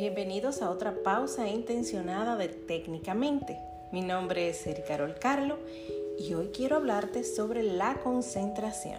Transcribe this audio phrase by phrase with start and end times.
[0.00, 3.60] Bienvenidos a otra pausa intencionada de Técnicamente.
[3.92, 5.58] Mi nombre es Eri Carol Carlo
[6.18, 8.98] y hoy quiero hablarte sobre la concentración.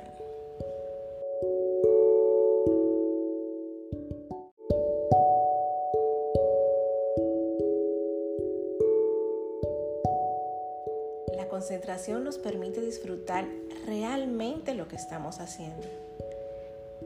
[11.36, 13.48] La concentración nos permite disfrutar
[13.88, 15.88] realmente lo que estamos haciendo.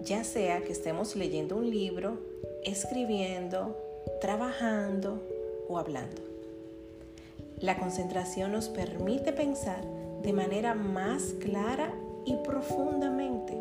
[0.02, 2.20] Ya sea que estemos leyendo un libro,
[2.66, 3.78] escribiendo,
[4.20, 5.22] trabajando
[5.70, 6.22] o hablando.
[7.60, 9.82] La concentración nos permite pensar
[10.22, 11.94] de manera más clara
[12.26, 13.54] y profundamente.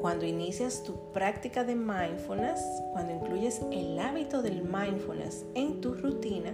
[0.00, 2.60] Cuando inicias tu práctica de mindfulness,
[2.92, 6.52] cuando incluyes el hábito del mindfulness en tu rutina,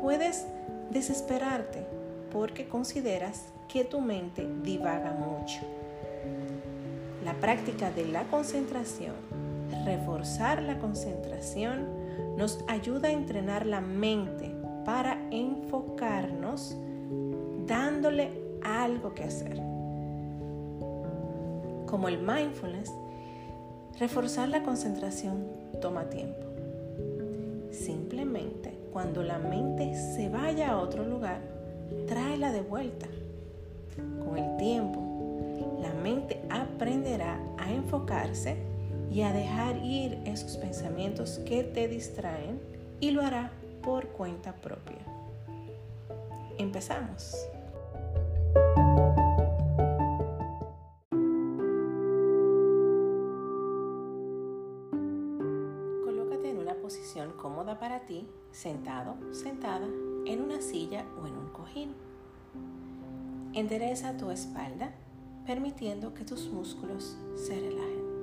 [0.00, 0.44] puedes
[0.90, 1.84] desesperarte
[2.30, 5.60] porque consideras que tu mente divaga mucho.
[7.24, 9.14] La práctica de la concentración,
[9.84, 11.86] reforzar la concentración,
[12.36, 16.76] nos ayuda a entrenar la mente para enfocarnos
[17.66, 18.30] dándole
[18.62, 19.56] algo que hacer.
[21.86, 22.92] Como el mindfulness,
[23.98, 25.46] reforzar la concentración
[25.80, 26.46] toma tiempo.
[27.70, 31.40] Simplemente cuando la mente se vaya a otro lugar,
[32.06, 33.06] tráela de vuelta.
[34.24, 35.00] Con el tiempo,
[35.80, 38.56] la mente aprenderá a enfocarse
[39.10, 42.60] y a dejar ir esos pensamientos que te distraen
[43.00, 43.52] y lo hará
[43.82, 44.98] por cuenta propia.
[46.58, 47.36] Empezamos.
[56.04, 59.86] Colócate en una posición cómoda para ti, sentado, sentada,
[60.26, 61.94] en una silla o en un cojín.
[63.52, 64.94] Endereza tu espalda,
[65.46, 68.13] permitiendo que tus músculos se relajen.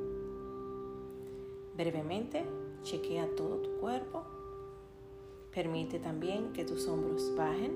[1.76, 2.46] Brevemente,
[2.84, 4.24] chequea todo tu cuerpo
[5.54, 7.74] Permite también que tus hombros bajen,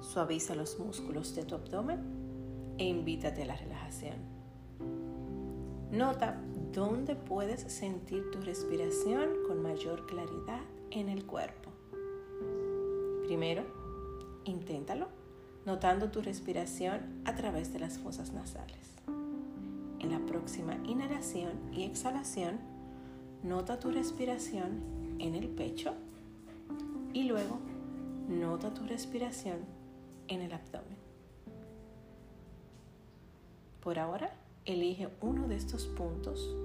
[0.00, 2.00] suaviza los músculos de tu abdomen
[2.78, 4.14] e invítate a la relajación.
[5.90, 6.40] Nota
[6.72, 10.62] dónde puedes sentir tu respiración con mayor claridad
[10.92, 11.70] en el cuerpo.
[13.26, 13.64] Primero,
[14.44, 15.08] inténtalo
[15.66, 18.94] notando tu respiración a través de las fosas nasales.
[19.98, 22.73] En la próxima inhalación y exhalación,
[23.44, 25.92] nota tu respiración en el pecho
[27.12, 27.58] y luego
[28.26, 29.58] nota tu respiración
[30.28, 30.96] en el abdomen.
[33.82, 34.34] Por ahora,
[34.64, 36.56] elige uno de estos puntos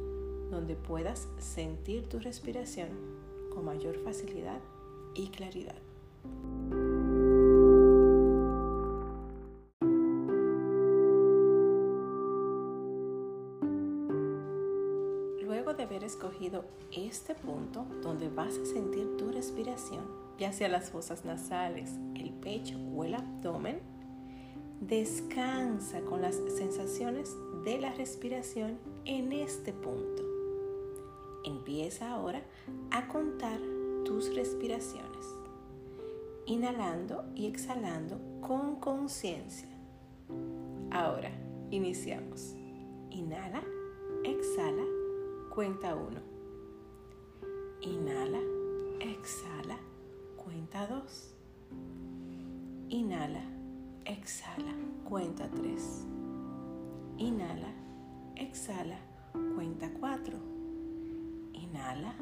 [0.49, 2.87] donde puedas sentir tu respiración
[3.53, 4.61] con mayor facilidad
[5.15, 5.75] y claridad.
[15.49, 16.63] Luego de haber escogido
[16.95, 20.05] este punto donde vas a sentir tu respiración,
[20.37, 23.79] ya sea las fosas nasales, el pecho o el abdomen,
[24.79, 30.21] descansa con las sensaciones de la respiración en este punto.
[31.43, 32.43] Empieza ahora
[32.91, 33.59] a contar
[34.05, 35.25] tus respiraciones,
[36.45, 39.69] inhalando y exhalando con conciencia.
[40.91, 41.31] Ahora,
[41.71, 42.53] iniciamos.
[43.09, 43.63] Inhala,
[44.23, 44.98] exhala,
[45.59, 46.21] cuenta uno.
[47.81, 48.39] Inhala,
[49.01, 49.77] exhala,
[50.37, 51.35] cuenta 2.
[52.87, 53.43] Inhala,
[54.05, 54.71] exhala,
[55.03, 56.05] cuenta 3.
[57.17, 57.73] Inhala,
[58.37, 58.99] exhala,
[59.53, 60.37] cuenta 4.
[61.51, 62.13] Inhala,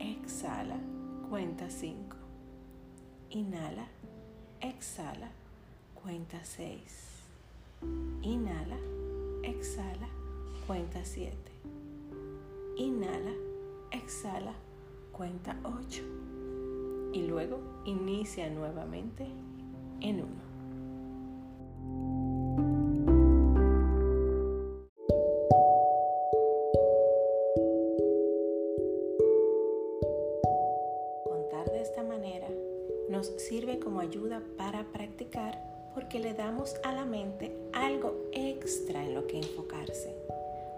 [0.00, 0.76] exhala,
[1.30, 2.16] cuenta 5.
[3.30, 3.86] Inhala,
[4.60, 5.30] exhala,
[5.94, 6.80] cuenta 6.
[8.22, 8.78] Inhala,
[9.44, 10.08] exhala,
[10.66, 11.55] cuenta 7.
[12.76, 13.32] Inhala,
[13.90, 14.52] exhala,
[15.10, 16.02] cuenta 8
[17.14, 19.24] y luego inicia nuevamente
[20.02, 20.46] en uno.
[31.24, 32.48] Contar de esta manera
[33.08, 35.64] nos sirve como ayuda para practicar
[35.94, 40.14] porque le damos a la mente algo extra en lo que enfocarse.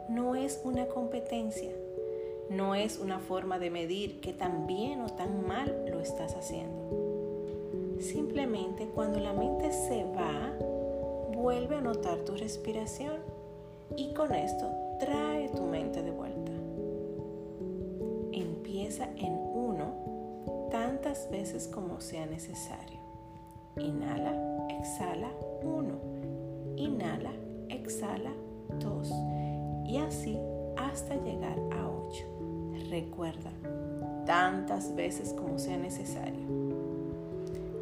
[0.09, 1.73] No es una competencia,
[2.51, 7.97] no es una forma de medir que tan bien o tan mal lo estás haciendo.
[8.01, 10.55] Simplemente cuando la mente se va,
[11.35, 13.17] vuelve a notar tu respiración
[13.97, 14.67] y con esto
[14.99, 16.53] trae tu mente de vuelta.
[18.33, 22.99] Empieza en uno tantas veces como sea necesario.
[23.77, 25.31] Inhala, exhala,
[25.63, 25.99] uno.
[26.77, 27.33] Inhala,
[27.69, 28.33] exhala,
[28.79, 29.13] dos.
[29.87, 30.39] Y así
[30.79, 32.25] hasta llegar a ocho.
[32.91, 33.51] Recuerda,
[34.25, 36.47] tantas veces como sea necesario.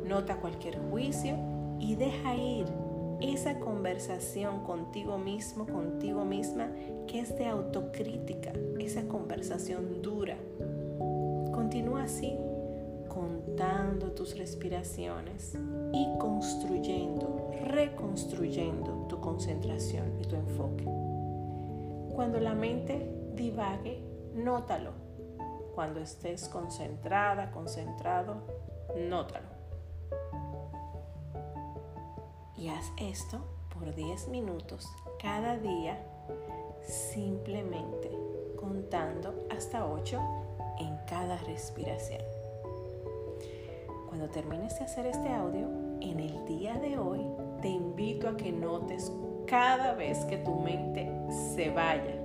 [0.07, 1.37] Nota cualquier juicio
[1.79, 2.67] y deja ir
[3.21, 6.71] esa conversación contigo mismo, contigo misma,
[7.07, 10.37] que es de autocrítica, esa conversación dura.
[11.53, 12.37] Continúa así,
[13.09, 15.59] contando tus respiraciones
[15.93, 21.06] y construyendo, reconstruyendo tu concentración y tu enfoque.
[22.17, 24.03] Cuando la mente divague,
[24.35, 24.93] nótalo.
[25.77, 28.43] Cuando estés concentrada, concentrado,
[28.97, 29.57] nótalo
[32.57, 33.41] y haz esto
[33.73, 34.89] por 10 minutos
[35.21, 35.99] cada día
[36.83, 38.11] simplemente
[38.59, 40.21] contando hasta 8
[40.79, 42.23] en cada respiración.
[44.09, 45.69] Cuando termines de hacer este audio,
[46.01, 47.27] en el día de hoy
[47.61, 49.13] te invito a que notes
[49.47, 51.11] cada vez que tu mente
[51.55, 52.23] se vaya.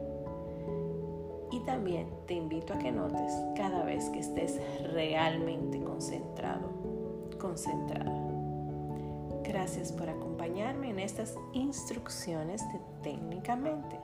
[1.51, 4.59] Y también te invito a que notes cada vez que estés
[4.93, 6.69] realmente concentrado,
[7.39, 8.31] concentrada.
[9.43, 13.99] Gracias por acompañarme en estas instrucciones de técnicamente.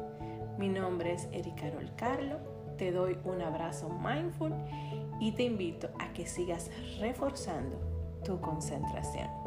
[0.57, 2.38] Mi nombre es Erika Carol Carlo.
[2.77, 4.53] Te doy un abrazo mindful
[5.19, 6.69] y te invito a que sigas
[7.00, 7.77] reforzando
[8.23, 9.46] tu concentración.